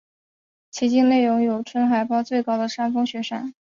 [0.71, 3.53] 其境内有永春海报最高的山峰雪山。